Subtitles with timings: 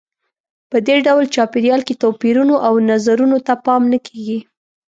[0.69, 4.39] په دې ډول چاپېریال کې توپیرونو او نظرونو ته پام نه کیږي.